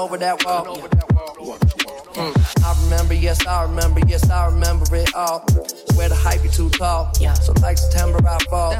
over 0.00 0.16
that 0.16 0.44
wall. 0.44 0.64
I 2.16 2.74
remember, 2.84 3.14
yes, 3.14 3.46
I 3.46 3.62
remember, 3.62 4.00
yes, 4.06 4.28
I 4.30 4.46
remember 4.46 4.96
it 4.96 5.14
all. 5.14 5.40
Where 5.94 6.08
the 6.08 6.14
hype 6.14 6.42
be 6.42 6.48
too 6.48 6.70
tall, 6.70 7.12
so 7.14 7.52
like 7.60 7.76
September 7.76 8.18
I 8.26 8.38
fall 8.48 8.72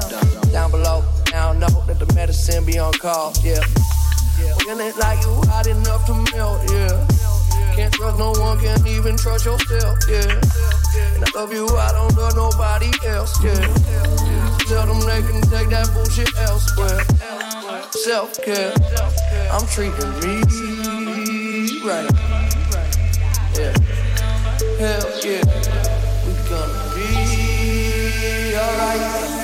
down 0.51 0.71
below. 0.71 1.05
Now 1.31 1.53
know 1.53 1.69
that 1.87 1.99
the 1.99 2.13
medicine 2.15 2.65
be 2.65 2.79
on 2.79 2.93
call. 2.95 3.33
Yeah, 3.43 3.61
feeling 4.59 4.87
it 4.87 4.97
like 4.97 5.21
you 5.23 5.35
hot 5.51 5.67
enough 5.67 6.07
to 6.07 6.15
melt. 6.35 6.63
Yeah, 6.73 7.07
can't 7.77 7.93
trust 7.93 8.19
no 8.19 8.33
one, 8.33 8.59
can't 8.59 8.87
even 8.87 9.17
trust 9.17 9.45
yourself. 9.45 9.99
Yeah, 10.09 10.41
and 11.15 11.25
I 11.25 11.29
love 11.35 11.53
you, 11.53 11.69
I 11.69 11.93
don't 11.93 12.17
love 12.17 12.37
nobody 12.37 12.91
else. 13.07 13.37
Yeah 13.45 14.51
tell 14.71 14.87
them 14.87 15.01
they 15.01 15.21
can 15.27 15.43
take 15.51 15.69
that 15.69 15.91
bullshit 15.93 16.31
elsewhere. 16.39 17.03
Self 17.91 18.41
care, 18.41 18.73
I'm 19.51 19.67
treating 19.67 20.11
me 20.23 20.90
keep 21.81 21.89
running. 21.89 22.17
Yeah. 23.55 23.75
Hell 24.79 25.09
yeah. 25.25 25.45
We 26.27 26.33
gonna 26.49 26.95
be 26.95 28.57
alright. 28.57 29.41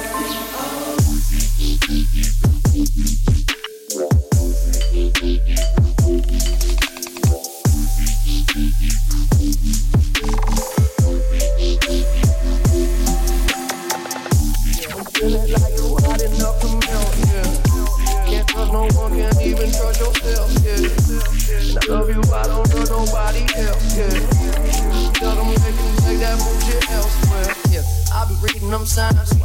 reading 28.57 28.71
them 28.71 28.87
signs. 28.87 29.39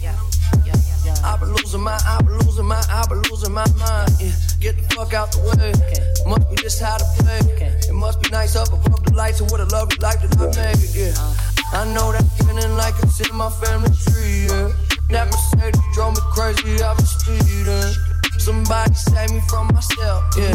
Yeah, 0.00 0.16
yeah, 0.64 0.74
yeah. 1.04 1.14
I 1.24 1.36
been 1.36 1.52
losing 1.52 1.82
my, 1.82 1.98
I 2.06 2.20
been 2.22 2.38
losing 2.38 2.64
my, 2.64 2.82
I 2.88 3.04
been 3.08 3.22
losing 3.30 3.52
my 3.52 3.66
mind. 3.76 4.10
Yeah, 4.20 4.32
get 4.60 4.76
the 4.76 4.94
fuck 4.94 5.12
out 5.12 5.32
the 5.32 5.40
way. 5.40 5.72
Okay. 5.84 6.00
Must 6.26 6.48
be 6.50 6.56
just 6.56 6.80
how 6.80 6.96
to 6.96 7.04
play. 7.22 7.40
Okay. 7.54 7.72
It 7.88 7.94
must 7.94 8.22
be 8.22 8.30
nice 8.30 8.56
up 8.56 8.68
above 8.68 9.04
the 9.04 9.12
lights 9.14 9.40
and 9.40 9.50
what 9.50 9.60
a 9.60 9.64
lovely 9.66 9.96
life 10.00 10.20
that 10.22 10.32
I 10.40 10.46
made. 10.56 10.80
Yeah, 10.94 11.12
uh. 11.18 11.84
I 11.84 11.92
know 11.92 12.12
that 12.12 12.24
feeling 12.38 12.76
like 12.76 12.94
it's 13.02 13.20
in 13.20 13.36
my 13.36 13.50
family 13.50 13.92
tree. 14.08 14.48
Yeah, 14.48 14.72
that 15.10 15.28
Mercedes 15.28 15.82
drove 15.92 16.14
me 16.14 16.22
crazy. 16.32 16.82
I've 16.82 16.96
been 16.96 17.06
speeding. 17.06 17.92
Somebody 18.38 18.94
save 18.94 19.30
me 19.30 19.40
from 19.48 19.68
myself. 19.68 20.24
Yeah, 20.36 20.54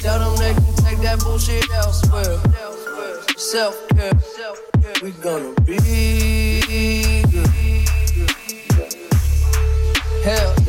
tell 0.00 0.18
them 0.22 0.36
they 0.38 0.54
can 0.54 0.74
take 0.86 0.98
that 1.02 1.18
bullshit 1.20 1.68
elsewhere. 1.74 2.38
Self 3.36 3.76
care, 3.88 4.12
we 5.02 5.10
gonna 5.12 5.54
be. 5.62 6.59
hell 10.22 10.59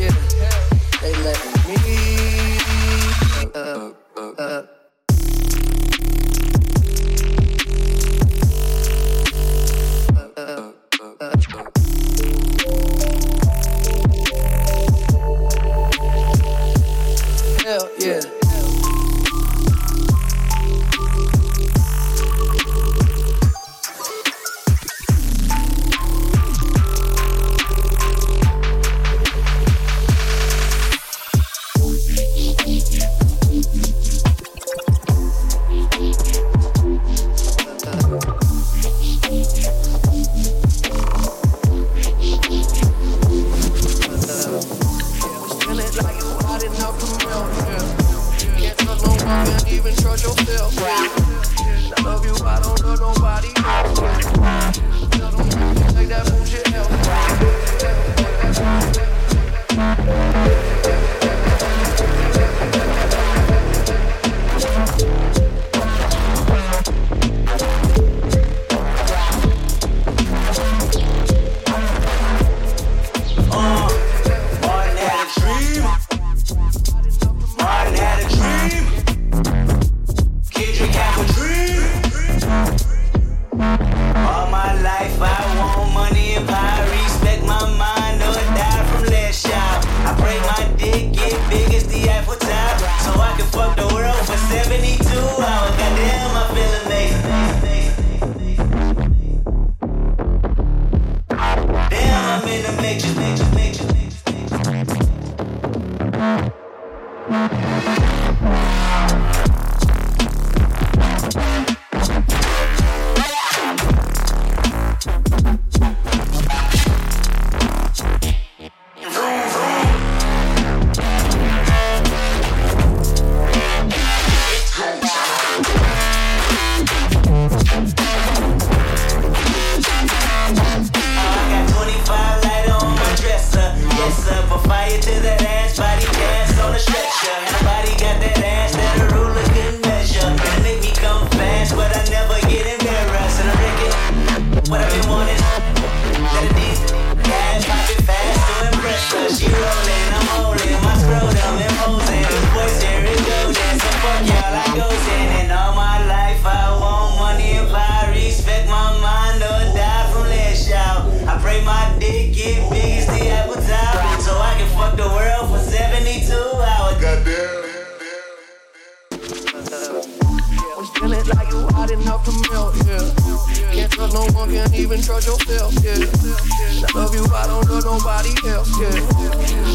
yeah. 175.84 176.96
Love 176.96 177.16
you, 177.16 177.26
I 177.34 177.48
don't 177.48 177.70
love 177.70 177.86
nobody 177.86 178.34
else, 178.50 178.72
yeah. 178.80 178.92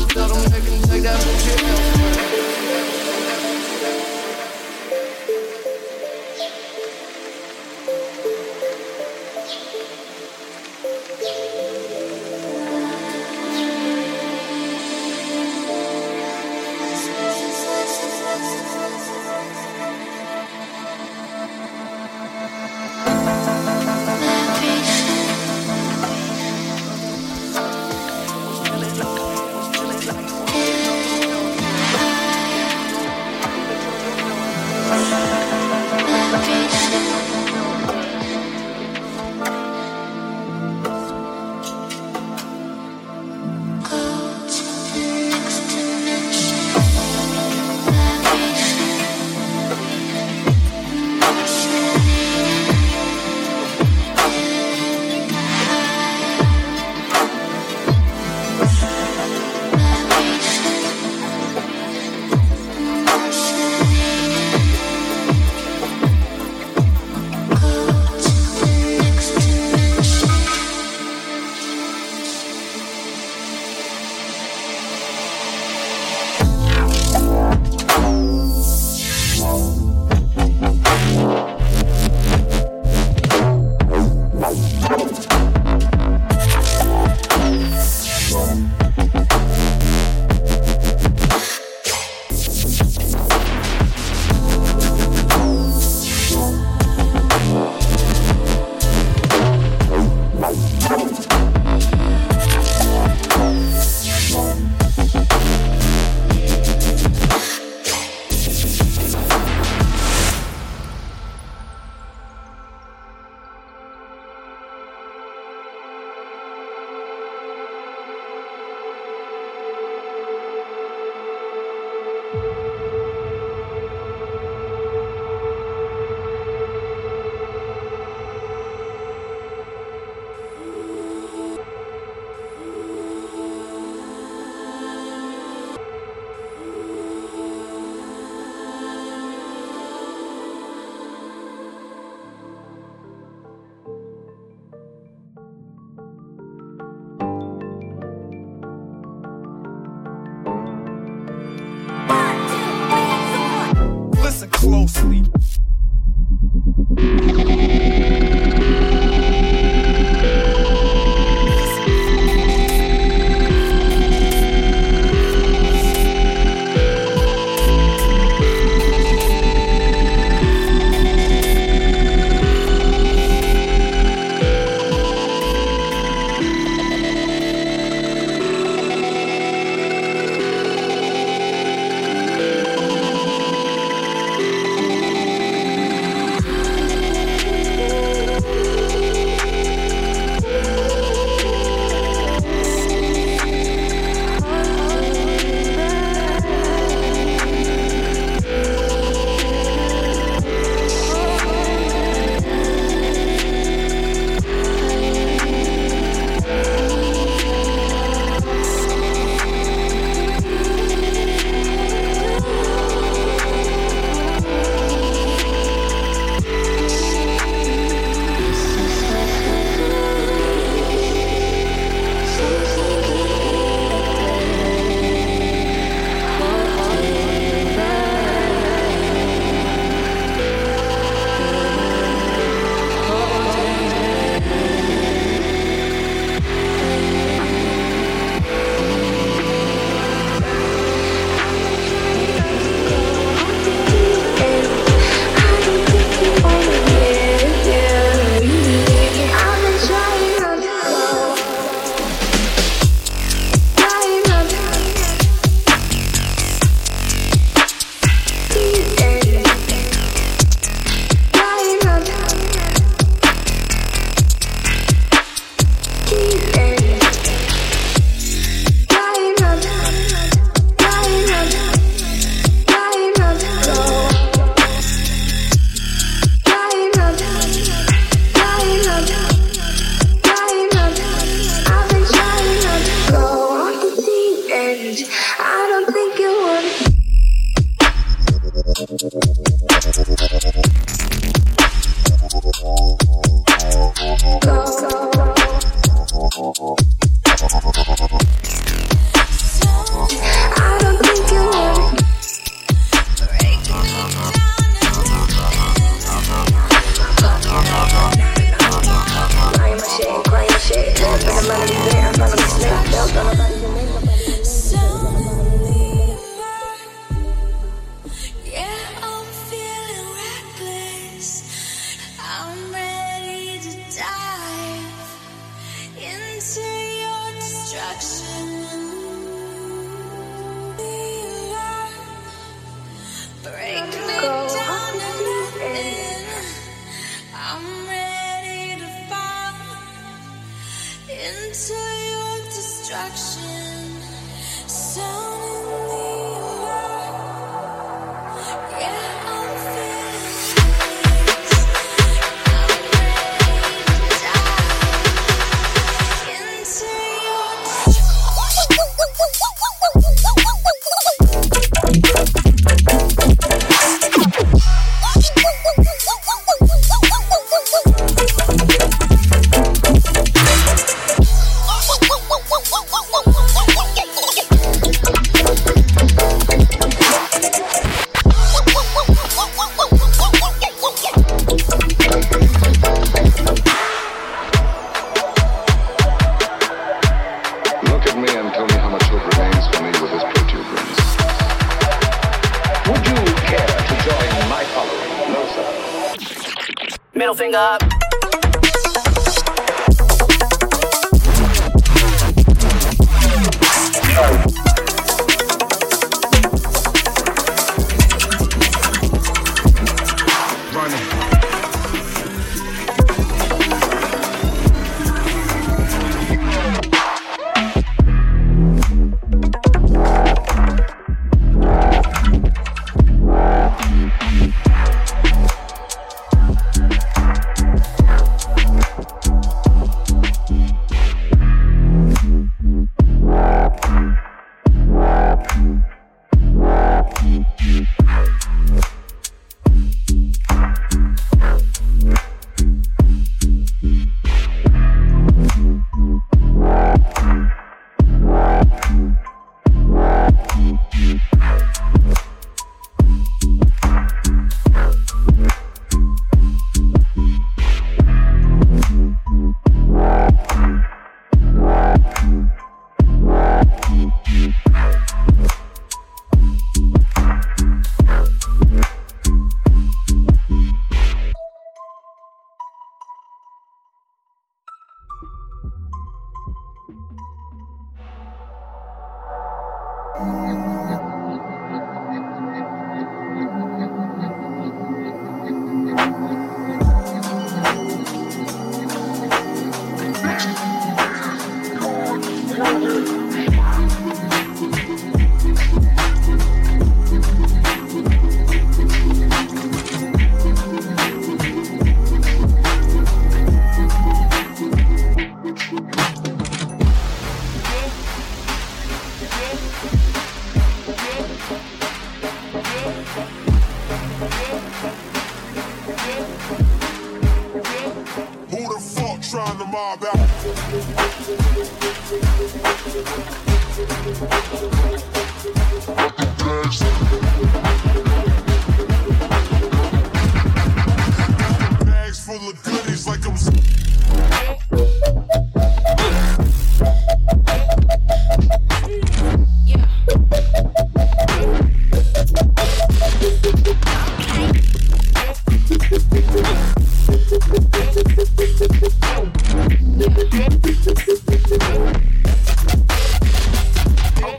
Tell 0.08 0.28
them 0.28 0.50
they 0.50 0.60
can 0.60 0.82
take 0.88 1.02
that 1.02 1.22
bullshit 1.24 1.62
elsewhere. 1.62 2.45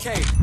Okay. 0.07 0.36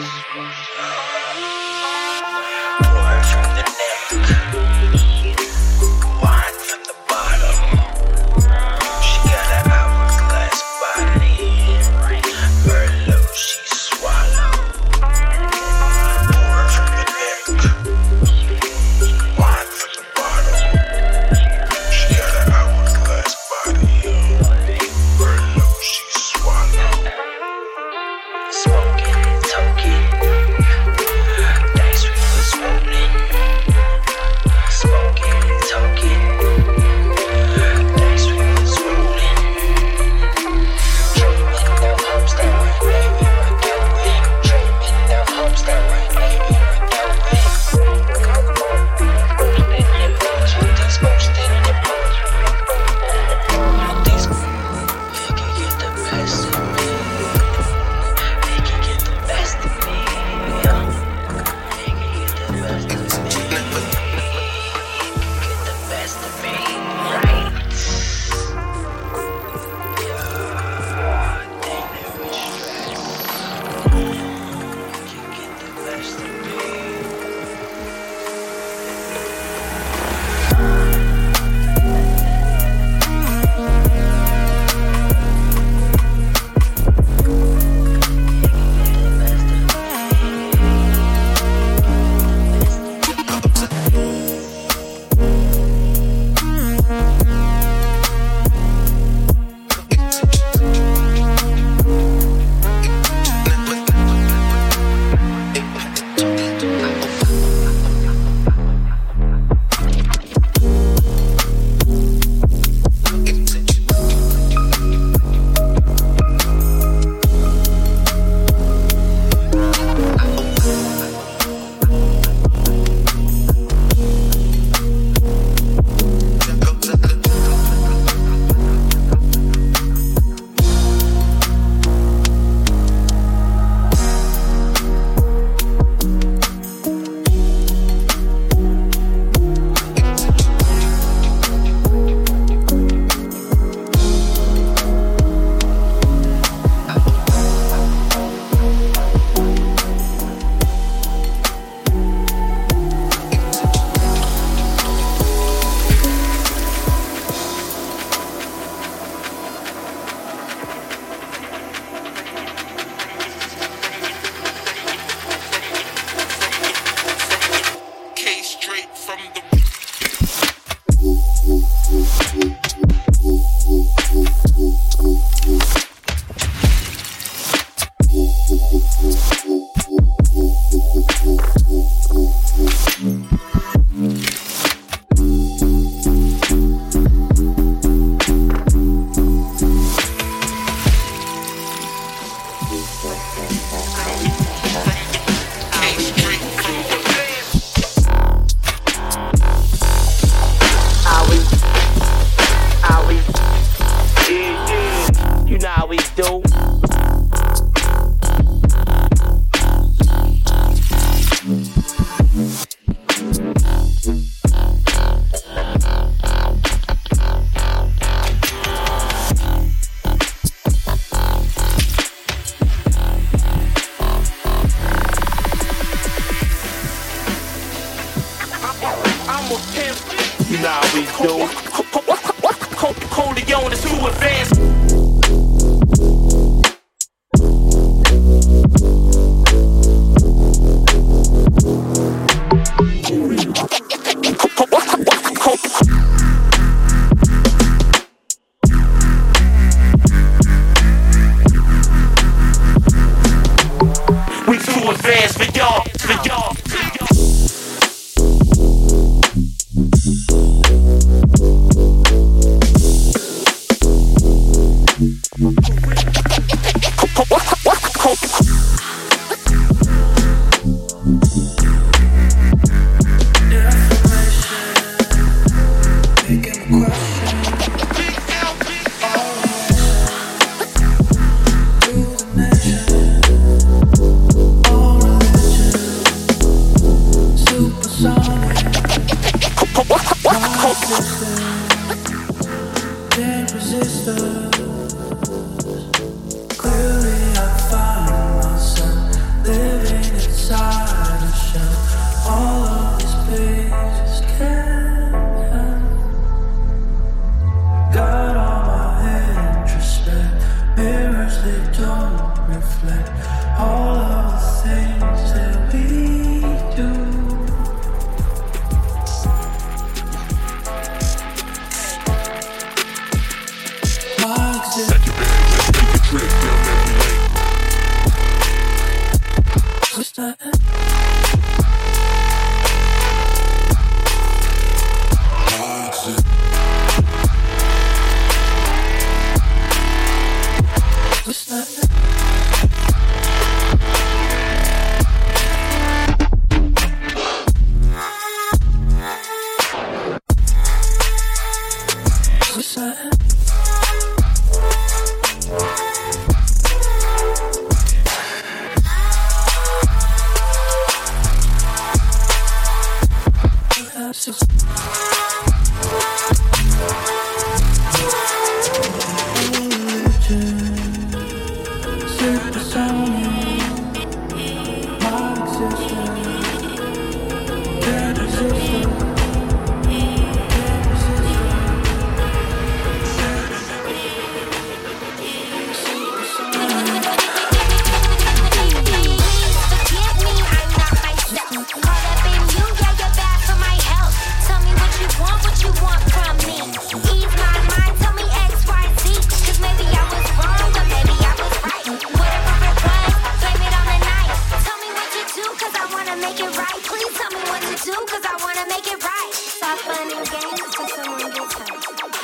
Thank 0.00 0.24
you. 0.34 0.67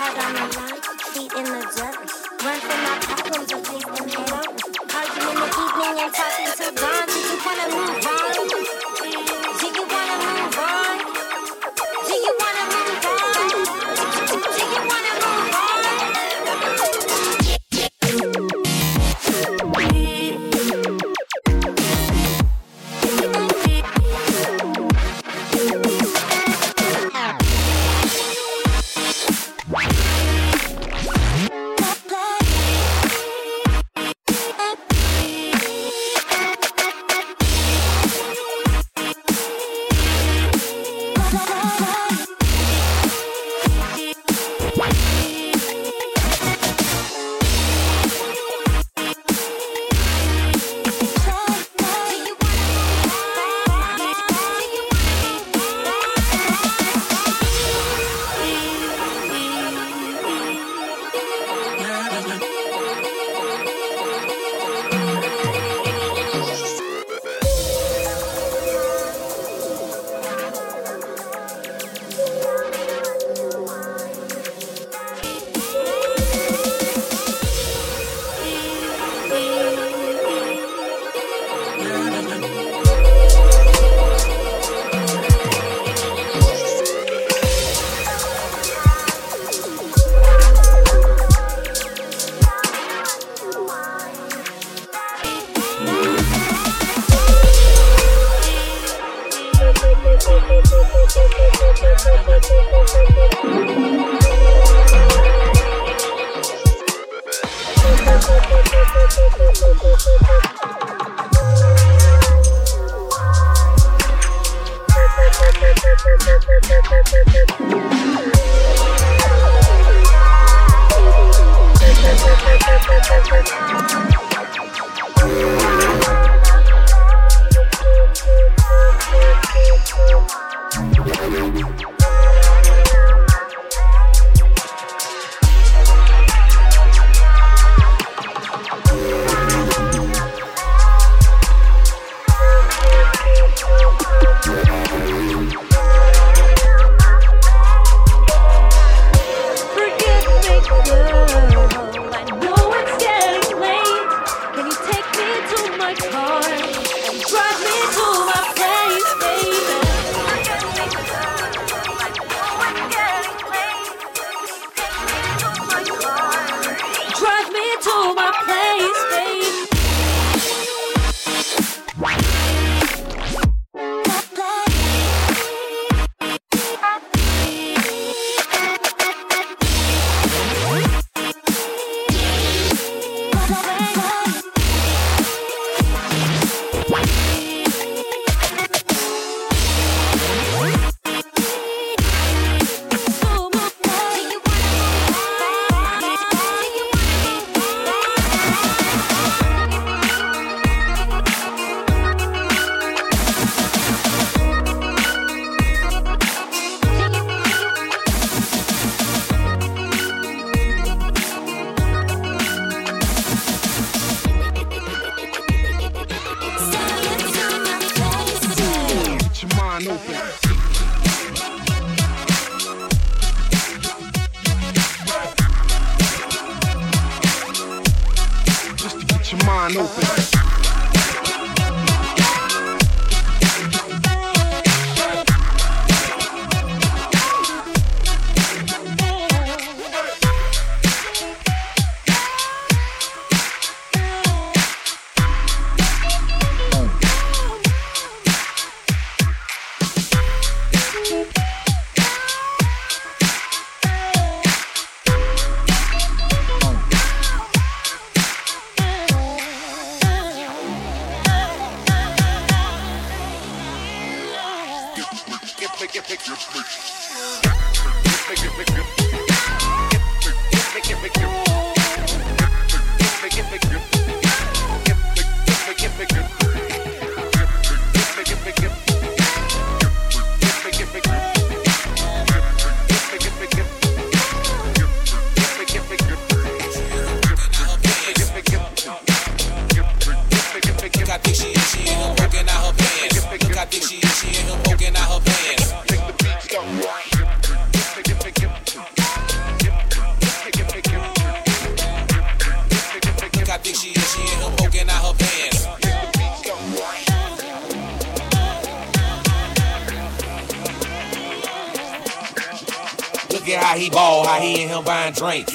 I'm 0.06 0.36
feet 1.14 1.32
in 1.32 1.44
the 1.44 1.60
dirt. 1.74 1.96
Run 2.44 2.60
from 2.60 2.80
my 2.84 2.98
problems 3.00 3.52
and 3.52 3.66
face 3.66 3.84
them 3.84 4.04
in 4.04 4.20
the 4.44 5.48
evening 5.48 5.98
and 5.98 6.12
talking 6.12 6.52
to 6.58 6.82
Ron. 6.82 7.06
Did 7.06 7.24
you 7.24 7.38
wanna 7.46 7.74
move 7.74 8.06
on? 8.06 8.23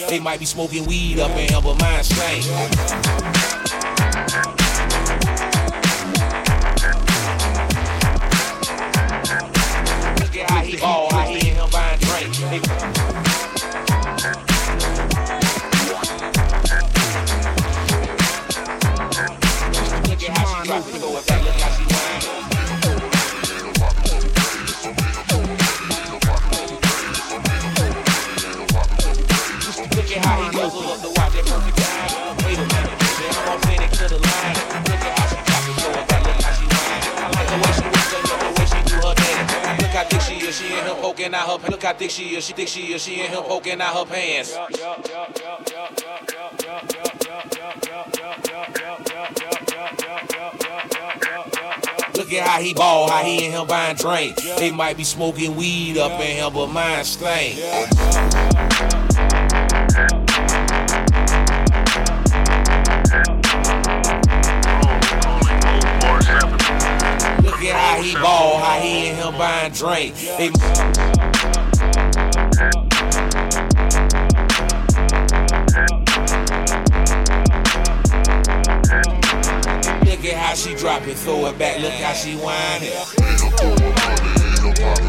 They 0.09 0.19
might 0.19 0.39
be 0.39 0.45
smoking 0.45 0.85
weed 0.87 1.19
up 1.19 1.29
in 1.37 1.53
Humble 1.53 1.75
Mind 1.75 2.03
Slang. 2.03 3.28
think 42.09 42.27
she 42.29 42.35
is, 42.35 42.45
she 42.45 42.53
think 42.53 42.69
she 42.69 42.93
is, 42.93 43.03
she 43.03 43.21
and 43.21 43.29
him 43.33 43.43
poking 43.43 43.79
out 43.81 43.95
her 43.95 44.05
pants. 44.05 44.55
Look 52.15 52.33
at 52.33 52.47
how 52.47 52.61
he 52.61 52.73
ball, 52.73 53.09
how 53.09 53.23
he 53.23 53.45
and 53.45 53.53
him 53.53 53.67
buying 53.67 53.95
drink. 53.95 54.37
They 54.57 54.71
might 54.71 54.97
be 54.97 55.03
smoking 55.03 55.55
weed 55.55 55.97
up 55.97 56.19
in 56.19 56.37
him, 56.37 56.53
but 56.53 56.67
mine 56.67 57.03
stink. 57.03 57.57
Look 67.43 67.61
at 67.63 67.75
how 67.75 68.01
he 68.01 68.13
ball, 68.15 68.57
how 68.57 68.79
he 68.79 69.09
and 69.09 69.17
him 69.17 69.37
buying 69.37 69.71
drink. 69.73 70.15
They 70.15 71.28
Look 72.59 72.75
at 80.25 80.35
how 80.35 80.53
she 80.55 80.75
drop 80.75 81.07
it, 81.07 81.15
throw 81.15 81.45
it 81.45 81.57
back, 81.57 81.79
look 81.79 81.93
how 81.93 82.11
she 82.11 82.35
whine 82.35 82.83
it. 82.83 85.08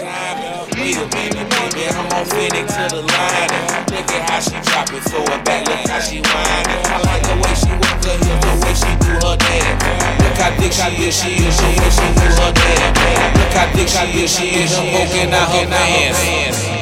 time. 0.00 0.68
Wait 0.76 0.96
a 0.96 1.06
minute, 1.12 1.48
baby, 1.50 1.84
I'm 1.92 2.08
authentic 2.16 2.66
to 2.66 2.84
the 2.88 3.02
line. 3.04 3.50
Look 3.92 4.08
at 4.08 4.30
how 4.30 4.40
she 4.40 4.56
drop 4.64 4.88
it 4.92 5.04
Throw 5.04 5.24
it 5.24 5.44
back, 5.44 5.66
look 5.68 5.88
how 5.88 6.00
she 6.00 6.20
whine. 6.20 6.66
I 6.88 6.96
like 7.04 7.22
the 7.28 7.36
way 7.36 7.54
she 7.54 7.72
work 7.76 8.00
her 8.04 8.16
hips, 8.16 8.44
the 8.44 8.54
way 8.64 8.74
she 8.74 8.92
do 9.04 9.12
her 9.20 9.36
dance. 9.36 9.82
Look 10.24 10.38
how 10.40 10.50
thick 10.56 10.72
she 10.72 10.88
is, 11.04 11.14
she 11.14 11.30
is, 11.44 11.54
she 11.56 11.70
is, 11.76 11.94
she 11.94 12.08
do 12.16 12.26
her 12.40 12.52
dance. 12.52 12.98
Look 13.36 13.52
how 13.52 13.66
thick 13.76 13.88
she 13.88 14.04
is, 14.24 14.30
she 14.32 14.46
is, 14.56 14.70
she 14.72 14.82
poking 14.90 15.32
out 15.32 15.52
her 15.52 15.66
pants. 15.68 16.79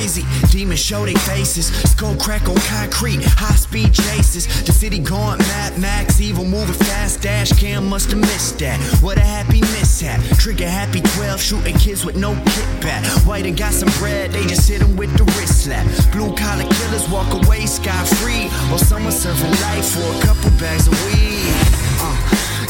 Crazy. 0.00 0.24
Demons 0.50 0.80
show 0.80 1.04
their 1.04 1.16
faces. 1.16 1.66
Skull 1.90 2.16
crack 2.16 2.48
on 2.48 2.56
concrete. 2.56 3.22
High 3.24 3.56
speed 3.56 3.92
chases. 3.92 4.46
The 4.64 4.72
city 4.72 4.98
going 4.98 5.38
Mad 5.38 5.78
Max. 5.78 6.20
Evil 6.20 6.44
moving 6.44 6.74
fast. 6.74 7.22
Dash 7.22 7.52
cam 7.52 7.88
must 7.88 8.10
have 8.10 8.20
missed 8.20 8.58
that. 8.60 8.78
What 9.02 9.18
a 9.18 9.22
happy 9.22 9.60
mishap. 9.60 10.20
Trigger 10.38 10.68
happy 10.68 11.00
12. 11.00 11.40
Shooting 11.40 11.76
kids 11.76 12.04
with 12.04 12.16
no 12.16 12.34
kickback. 12.34 13.26
White 13.26 13.46
and 13.46 13.56
got 13.56 13.72
some 13.72 13.90
bread. 13.98 14.32
They 14.32 14.44
just 14.46 14.68
hit 14.68 14.82
'em 14.82 14.96
with 14.96 15.12
the 15.16 15.24
wrist 15.36 15.64
slap. 15.64 15.86
Blue 16.12 16.32
collar 16.34 16.68
killers 16.74 17.08
walk 17.08 17.32
away 17.32 17.66
sky 17.66 18.04
free. 18.20 18.48
While 18.68 18.78
someone 18.78 19.12
serving 19.12 19.50
life 19.62 19.86
for 19.94 20.06
a 20.16 20.20
couple 20.26 20.50
bags 20.58 20.86
of 20.86 20.94
weed. 21.06 21.89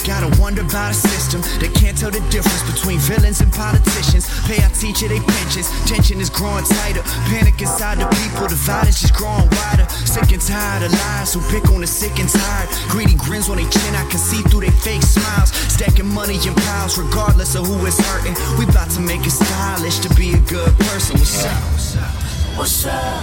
Gotta 0.07 0.33
wonder 0.41 0.63
about 0.63 0.91
a 0.91 0.95
system 0.95 1.41
that 1.61 1.71
can't 1.77 1.97
tell 1.97 2.11
the 2.11 2.25
difference 2.33 2.65
between 2.65 2.99
villains 2.99 3.41
and 3.41 3.53
politicians. 3.53 4.27
Pay 4.49 4.57
our 4.65 4.73
teacher 4.73 5.07
they 5.07 5.21
pensions. 5.21 5.69
Tension 5.85 6.21
is 6.21 6.31
growing 6.31 6.65
tighter. 6.65 7.03
Panic 7.29 7.61
inside 7.61 8.01
the 8.01 8.09
people. 8.17 8.49
The 8.49 8.57
violence 8.65 9.05
is 9.05 9.13
growing 9.13 9.47
wider. 9.61 9.87
Sick 10.09 10.33
and 10.33 10.41
tired 10.41 10.89
of 10.89 10.93
lies 10.93 11.35
who 11.35 11.41
pick 11.53 11.69
on 11.71 11.83
the 11.83 11.87
sick 11.87 12.19
and 12.19 12.29
tired. 12.29 12.69
Greedy 12.89 13.15
grins 13.15 13.49
on 13.53 13.61
their 13.61 13.69
chin. 13.69 13.95
I 13.95 14.09
can 14.09 14.19
see 14.19 14.41
through 14.49 14.65
their 14.65 14.79
fake 14.83 15.05
smiles. 15.05 15.53
Stacking 15.69 16.09
money 16.09 16.41
in 16.43 16.55
piles 16.67 16.97
regardless 16.97 17.55
of 17.55 17.69
who 17.69 17.77
is 17.87 17.99
hurting. 18.01 18.35
We 18.59 18.65
about 18.65 18.91
to 18.97 19.01
make 19.01 19.27
it 19.29 19.37
stylish 19.37 20.01
to 20.01 20.09
be 20.17 20.33
a 20.33 20.41
good 20.49 20.73
person. 20.91 21.21
What's 21.21 21.45
up? 21.45 22.11
What's 22.57 22.87
up? 22.87 23.23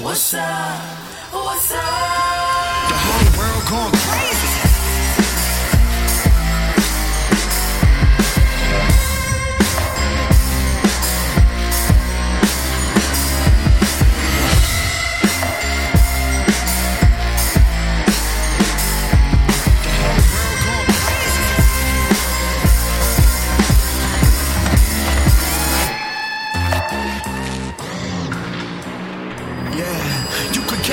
What's 0.00 0.34
up? 0.34 0.80
What's 1.34 1.72
up? 1.74 1.82
The 2.88 2.96
whole 3.04 3.30
world 3.36 3.64
going 3.68 3.92
crazy. 4.06 4.25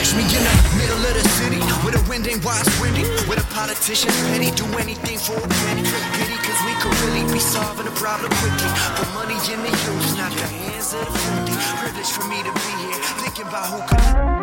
Catch 0.03 0.15
me 0.15 0.23
in 0.23 0.43
the 0.43 0.75
middle 0.77 0.99
of 0.99 1.13
the 1.13 1.29
city 1.39 1.59
with 1.85 1.95
a 1.95 2.09
wind 2.09 2.27
ain't 2.27 2.43
wise 2.43 2.67
windy, 2.81 3.03
with 3.27 3.39
a 3.39 3.47
politician 3.53 4.11
petty, 4.27 4.51
do 4.51 4.65
anything 4.77 5.17
for 5.17 5.37
a 5.37 5.47
penny. 5.63 5.83
Pity, 6.19 6.35
cause 6.43 6.59
we 6.67 6.73
could 6.81 6.95
really 7.07 7.23
be 7.31 7.39
solving 7.39 7.85
the 7.85 7.91
problem 7.91 8.29
quickly. 8.43 8.71
But 8.97 9.07
money 9.13 9.39
in 9.51 9.59
the 9.63 9.71
use, 9.71 10.17
not 10.17 10.31
the 10.33 10.47
hands 10.47 10.93
of 10.93 11.05
the 11.05 11.19
filthy. 11.19 11.55
Privilege 11.79 12.11
for 12.11 12.27
me 12.27 12.43
to 12.43 12.51
be 12.51 12.71
here, 12.83 12.99
thinking 13.23 13.47
about 13.47 13.67
who 13.71 13.79
could. 13.87 14.42